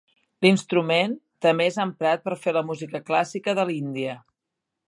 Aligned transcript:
L'instrument, 0.45 1.13
també 1.47 1.69
és 1.73 1.77
emprat 1.85 2.25
per 2.25 2.39
fer 2.47 2.57
la 2.57 2.67
música 2.73 3.05
clàssica 3.11 3.59
de 3.61 3.71
l'Índia. 3.73 4.21